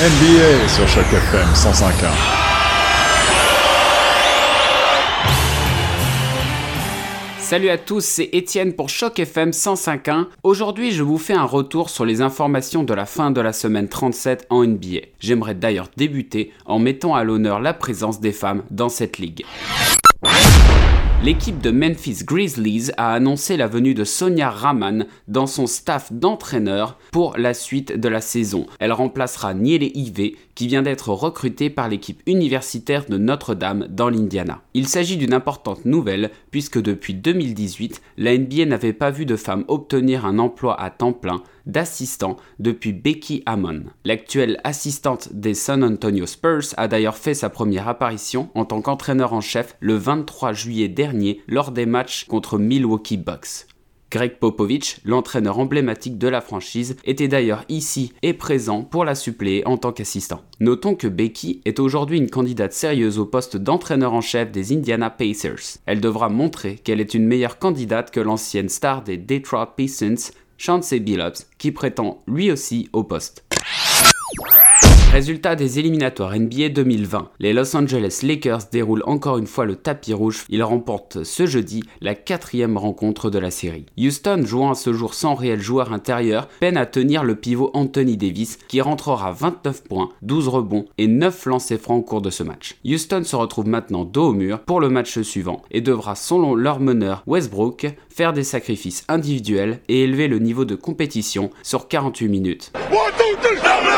NBA 0.00 0.68
sur 0.68 0.86
chaque 0.86 1.12
FM 1.12 1.48
105.1. 1.54 1.90
Salut 7.40 7.68
à 7.68 7.78
tous, 7.78 8.04
c'est 8.04 8.28
Étienne 8.32 8.74
pour 8.74 8.90
Choc 8.90 9.18
FM 9.18 9.50
105.1. 9.50 10.26
Aujourd'hui, 10.44 10.92
je 10.92 11.02
vous 11.02 11.18
fais 11.18 11.32
un 11.32 11.42
retour 11.42 11.90
sur 11.90 12.04
les 12.04 12.20
informations 12.20 12.84
de 12.84 12.94
la 12.94 13.06
fin 13.06 13.32
de 13.32 13.40
la 13.40 13.52
semaine 13.52 13.88
37 13.88 14.46
en 14.50 14.64
NBA. 14.64 15.00
J'aimerais 15.18 15.56
d'ailleurs 15.56 15.88
débuter 15.96 16.52
en 16.64 16.78
mettant 16.78 17.16
à 17.16 17.24
l'honneur 17.24 17.58
la 17.58 17.74
présence 17.74 18.20
des 18.20 18.30
femmes 18.30 18.62
dans 18.70 18.90
cette 18.90 19.18
ligue. 19.18 19.44
L'équipe 21.24 21.60
de 21.60 21.72
Memphis 21.72 22.22
Grizzlies 22.24 22.92
a 22.96 23.12
annoncé 23.12 23.56
la 23.56 23.66
venue 23.66 23.92
de 23.92 24.04
Sonia 24.04 24.50
Raman 24.50 25.04
dans 25.26 25.48
son 25.48 25.66
staff 25.66 26.12
d'entraîneur 26.12 26.96
pour 27.10 27.36
la 27.36 27.54
suite 27.54 27.98
de 27.98 28.08
la 28.08 28.20
saison. 28.20 28.66
Elle 28.78 28.92
remplacera 28.92 29.52
Niele 29.52 29.90
Ive 29.96 30.36
qui 30.58 30.66
vient 30.66 30.82
d'être 30.82 31.10
recruté 31.10 31.70
par 31.70 31.88
l'équipe 31.88 32.20
universitaire 32.26 33.04
de 33.08 33.16
Notre-Dame 33.16 33.86
dans 33.88 34.10
l'Indiana. 34.10 34.60
Il 34.74 34.88
s'agit 34.88 35.16
d'une 35.16 35.32
importante 35.32 35.84
nouvelle 35.84 36.32
puisque 36.50 36.82
depuis 36.82 37.14
2018, 37.14 38.02
la 38.16 38.36
NBA 38.36 38.64
n'avait 38.64 38.92
pas 38.92 39.12
vu 39.12 39.24
de 39.24 39.36
femme 39.36 39.64
obtenir 39.68 40.26
un 40.26 40.40
emploi 40.40 40.74
à 40.80 40.90
temps 40.90 41.12
plein 41.12 41.44
d'assistant 41.66 42.38
depuis 42.58 42.92
Becky 42.92 43.44
Hammon. 43.46 43.84
L'actuelle 44.04 44.58
assistante 44.64 45.32
des 45.32 45.54
San 45.54 45.84
Antonio 45.84 46.26
Spurs 46.26 46.74
a 46.76 46.88
d'ailleurs 46.88 47.18
fait 47.18 47.34
sa 47.34 47.50
première 47.50 47.86
apparition 47.86 48.48
en 48.56 48.64
tant 48.64 48.82
qu'entraîneur 48.82 49.34
en 49.34 49.40
chef 49.40 49.76
le 49.78 49.94
23 49.94 50.54
juillet 50.54 50.88
dernier 50.88 51.40
lors 51.46 51.70
des 51.70 51.86
matchs 51.86 52.24
contre 52.24 52.58
Milwaukee 52.58 53.16
Bucks. 53.16 53.68
Greg 54.10 54.38
Popovich, 54.38 55.00
l'entraîneur 55.04 55.58
emblématique 55.58 56.16
de 56.16 56.28
la 56.28 56.40
franchise, 56.40 56.96
était 57.04 57.28
d'ailleurs 57.28 57.64
ici 57.68 58.12
et 58.22 58.32
présent 58.32 58.82
pour 58.82 59.04
la 59.04 59.14
suppléer 59.14 59.66
en 59.66 59.76
tant 59.76 59.92
qu'assistant. 59.92 60.42
Notons 60.60 60.94
que 60.94 61.08
Becky 61.08 61.60
est 61.66 61.78
aujourd'hui 61.78 62.18
une 62.18 62.30
candidate 62.30 62.72
sérieuse 62.72 63.18
au 63.18 63.26
poste 63.26 63.56
d'entraîneur 63.58 64.14
en 64.14 64.22
chef 64.22 64.50
des 64.50 64.72
Indiana 64.72 65.10
Pacers. 65.10 65.78
Elle 65.84 66.00
devra 66.00 66.30
montrer 66.30 66.76
qu'elle 66.76 67.00
est 67.00 67.14
une 67.14 67.26
meilleure 67.26 67.58
candidate 67.58 68.10
que 68.10 68.20
l'ancienne 68.20 68.70
star 68.70 69.02
des 69.02 69.18
Detroit 69.18 69.76
Pistons, 69.76 70.32
Chauncey 70.56 71.00
Billups, 71.00 71.46
qui 71.58 71.70
prétend 71.70 72.22
lui 72.26 72.50
aussi 72.50 72.88
au 72.92 73.04
poste. 73.04 73.44
Résultat 75.10 75.56
des 75.56 75.78
éliminatoires 75.78 76.38
NBA 76.38 76.68
2020. 76.68 77.30
Les 77.40 77.54
Los 77.54 77.74
Angeles 77.74 78.20
Lakers 78.22 78.68
déroulent 78.70 79.02
encore 79.06 79.38
une 79.38 79.46
fois 79.46 79.64
le 79.64 79.74
tapis 79.74 80.12
rouge. 80.12 80.44
Ils 80.50 80.62
remportent 80.62 81.24
ce 81.24 81.46
jeudi 81.46 81.82
la 82.02 82.14
quatrième 82.14 82.76
rencontre 82.76 83.30
de 83.30 83.38
la 83.38 83.50
série. 83.50 83.86
Houston, 83.96 84.42
jouant 84.44 84.72
à 84.72 84.74
ce 84.74 84.92
jour 84.92 85.14
sans 85.14 85.34
réel 85.34 85.62
joueur 85.62 85.94
intérieur, 85.94 86.46
peine 86.60 86.76
à 86.76 86.84
tenir 86.84 87.24
le 87.24 87.36
pivot 87.36 87.70
Anthony 87.72 88.18
Davis 88.18 88.58
qui 88.68 88.82
rentrera 88.82 89.32
29 89.32 89.84
points, 89.84 90.10
12 90.20 90.48
rebonds 90.48 90.84
et 90.98 91.06
9 91.06 91.46
lancers 91.46 91.80
francs 91.80 92.00
au 92.00 92.02
cours 92.02 92.22
de 92.22 92.30
ce 92.30 92.42
match. 92.42 92.76
Houston 92.84 93.22
se 93.24 93.34
retrouve 93.34 93.66
maintenant 93.66 94.04
dos 94.04 94.28
au 94.28 94.34
mur 94.34 94.60
pour 94.60 94.78
le 94.78 94.90
match 94.90 95.18
suivant 95.22 95.62
et 95.70 95.80
devra, 95.80 96.16
selon 96.16 96.54
leur 96.54 96.80
meneur 96.80 97.22
Westbrook, 97.26 97.86
faire 98.10 98.34
des 98.34 98.44
sacrifices 98.44 99.06
individuels 99.08 99.80
et 99.88 100.02
élever 100.02 100.28
le 100.28 100.38
niveau 100.38 100.66
de 100.66 100.74
compétition 100.74 101.48
sur 101.62 101.88
48 101.88 102.28
minutes. 102.28 102.72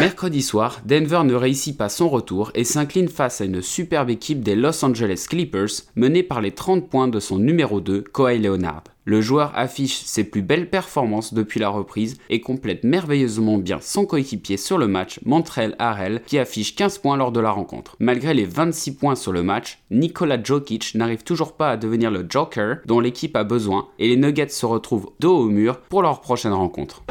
Mercredi 0.00 0.42
soir, 0.42 0.80
Denver 0.84 1.22
ne 1.24 1.34
réussit 1.34 1.76
pas 1.76 1.88
son 1.88 2.08
retour 2.08 2.50
et 2.54 2.64
s'incline 2.64 3.08
face 3.08 3.40
à 3.40 3.44
une 3.44 3.62
superbe 3.62 4.10
équipe 4.10 4.42
des 4.42 4.56
Los 4.56 4.84
Angeles 4.84 5.26
Clippers 5.28 5.70
menée 5.96 6.22
par 6.22 6.40
les 6.40 6.52
30 6.52 6.88
points 6.88 7.08
de 7.08 7.20
son 7.20 7.38
numéro 7.38 7.80
2, 7.80 8.02
Kawhi 8.12 8.38
Leonard. 8.38 8.84
Le 9.04 9.20
joueur 9.20 9.50
affiche 9.56 10.02
ses 10.04 10.22
plus 10.22 10.42
belles 10.42 10.70
performances 10.70 11.34
depuis 11.34 11.58
la 11.58 11.68
reprise 11.68 12.18
et 12.30 12.40
complète 12.40 12.84
merveilleusement 12.84 13.58
bien 13.58 13.78
son 13.80 14.06
coéquipier 14.06 14.56
sur 14.56 14.78
le 14.78 14.86
match, 14.86 15.18
Montrell 15.24 15.74
Harrell, 15.80 16.22
qui 16.24 16.38
affiche 16.38 16.76
15 16.76 16.98
points 16.98 17.16
lors 17.16 17.32
de 17.32 17.40
la 17.40 17.50
rencontre. 17.50 17.96
Malgré 17.98 18.32
les 18.32 18.44
26 18.44 18.94
points 18.94 19.16
sur 19.16 19.32
le 19.32 19.42
match, 19.42 19.80
Nikola 19.90 20.40
Jokic 20.40 20.94
n'arrive 20.94 21.24
toujours 21.24 21.56
pas 21.56 21.70
à 21.70 21.76
devenir 21.76 22.12
le 22.12 22.24
Joker 22.28 22.76
dont 22.86 23.00
l'équipe 23.00 23.34
a 23.34 23.42
besoin 23.42 23.88
et 23.98 24.08
les 24.08 24.16
Nuggets 24.16 24.48
se 24.50 24.66
retrouvent 24.66 25.10
dos 25.18 25.36
au 25.36 25.48
mur 25.48 25.80
pour 25.80 26.02
leur 26.02 26.20
prochaine 26.20 26.52
rencontre. 26.52 27.02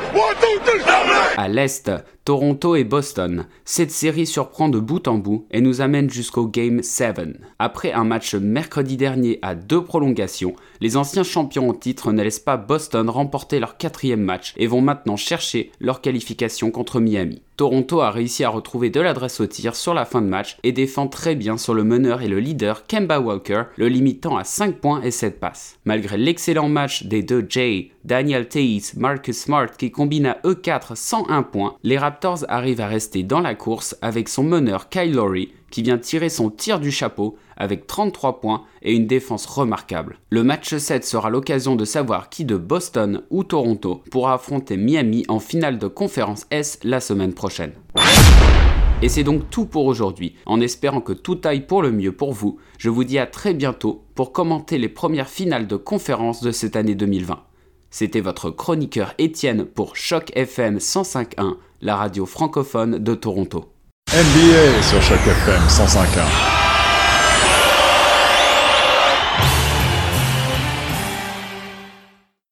À 1.35 1.47
l'Est, 1.49 1.91
Toronto 2.23 2.75
et 2.75 2.83
Boston. 2.83 3.47
Cette 3.65 3.89
série 3.89 4.27
surprend 4.27 4.69
de 4.69 4.79
bout 4.79 5.07
en 5.07 5.17
bout 5.17 5.47
et 5.49 5.59
nous 5.59 5.81
amène 5.81 6.07
jusqu'au 6.07 6.45
Game 6.45 6.83
7. 6.83 7.19
Après 7.57 7.93
un 7.93 8.03
match 8.03 8.35
mercredi 8.35 8.95
dernier 8.95 9.39
à 9.41 9.55
deux 9.55 9.83
prolongations, 9.83 10.55
les 10.81 10.97
anciens 10.97 11.23
champions 11.23 11.69
en 11.69 11.73
titre 11.73 12.11
ne 12.11 12.21
laissent 12.21 12.37
pas 12.39 12.57
Boston 12.57 13.09
remporter 13.09 13.59
leur 13.59 13.77
quatrième 13.77 14.21
match 14.21 14.53
et 14.57 14.67
vont 14.67 14.81
maintenant 14.81 15.17
chercher 15.17 15.71
leur 15.79 15.99
qualification 15.99 16.69
contre 16.69 16.99
Miami. 16.99 17.41
Toronto 17.61 18.01
a 18.01 18.09
réussi 18.09 18.44
à 18.44 18.49
retrouver 18.49 18.89
de 18.89 18.99
l'adresse 18.99 19.39
au 19.39 19.45
tir 19.45 19.75
sur 19.75 19.94
la 19.94 20.03
fin 20.03 20.23
de 20.23 20.27
match 20.27 20.57
et 20.63 20.72
défend 20.72 21.07
très 21.07 21.35
bien 21.35 21.59
sur 21.59 21.75
le 21.75 21.83
meneur 21.83 22.23
et 22.23 22.27
le 22.27 22.39
leader 22.39 22.88
Kemba 22.88 23.19
Walker, 23.19 23.66
le 23.75 23.88
limitant 23.88 24.35
à 24.35 24.44
5 24.44 24.77
points 24.77 25.03
et 25.03 25.11
7 25.11 25.39
passes. 25.39 25.77
Malgré 25.85 26.17
l'excellent 26.17 26.69
match 26.69 27.03
des 27.03 27.22
deux 27.22 27.45
Jay, 27.47 27.91
Daniel 28.03 28.47
Tate, 28.47 28.95
Marcus 28.97 29.38
Smart 29.38 29.69
qui 29.77 29.91
combinent 29.91 30.25
à 30.25 30.39
E4 30.44 30.95
101 30.95 31.44
points, 31.44 31.75
les 31.83 31.99
Raptors 31.99 32.45
arrivent 32.47 32.81
à 32.81 32.88
rester 32.88 33.22
dans 33.22 33.41
la 33.41 33.53
course 33.53 33.95
avec 34.01 34.28
son 34.28 34.41
meneur 34.41 34.89
Kyle 34.89 35.13
Lowry 35.13 35.51
qui 35.71 35.81
vient 35.81 35.97
tirer 35.97 36.29
son 36.29 36.51
tir 36.51 36.79
du 36.79 36.91
chapeau 36.91 37.37
avec 37.57 37.87
33 37.87 38.39
points 38.39 38.63
et 38.83 38.93
une 38.93 39.07
défense 39.07 39.47
remarquable. 39.47 40.19
Le 40.29 40.43
match 40.43 40.75
7 40.75 41.03
sera 41.03 41.31
l'occasion 41.31 41.75
de 41.75 41.85
savoir 41.85 42.29
qui 42.29 42.45
de 42.45 42.57
Boston 42.57 43.23
ou 43.31 43.43
Toronto 43.43 44.03
pourra 44.11 44.35
affronter 44.35 44.77
Miami 44.77 45.25
en 45.27 45.39
finale 45.39 45.79
de 45.79 45.87
conférence 45.87 46.45
S 46.51 46.79
la 46.83 46.99
semaine 46.99 47.33
prochaine. 47.33 47.73
Et 49.01 49.09
c'est 49.09 49.23
donc 49.23 49.49
tout 49.49 49.65
pour 49.65 49.85
aujourd'hui. 49.85 50.35
En 50.45 50.61
espérant 50.61 51.01
que 51.01 51.13
tout 51.13 51.41
aille 51.45 51.65
pour 51.65 51.81
le 51.81 51.91
mieux 51.91 52.11
pour 52.11 52.33
vous, 52.33 52.59
je 52.77 52.89
vous 52.89 53.03
dis 53.03 53.17
à 53.17 53.25
très 53.25 53.55
bientôt 53.55 54.03
pour 54.13 54.31
commenter 54.31 54.77
les 54.77 54.89
premières 54.89 55.29
finales 55.29 55.65
de 55.65 55.75
conférence 55.75 56.43
de 56.43 56.51
cette 56.51 56.75
année 56.75 56.93
2020. 56.93 57.39
C'était 57.89 58.21
votre 58.21 58.51
chroniqueur 58.51 59.13
Étienne 59.17 59.65
pour 59.65 59.95
Choc 59.95 60.31
FM 60.35 60.77
105.1, 60.77 61.55
la 61.81 61.95
radio 61.95 62.27
francophone 62.27 62.99
de 62.99 63.15
Toronto. 63.15 63.65
NBA 64.13 64.81
sur 64.81 65.01
chaque 65.01 65.25
FM 65.25 65.69
105.1. 65.69 66.60